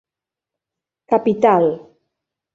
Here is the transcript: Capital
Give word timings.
Capital 1.11 1.67